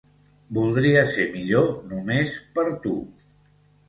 [0.57, 2.95] Voldria ser millor només per tu.